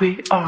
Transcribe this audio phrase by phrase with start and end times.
[0.00, 0.46] we are.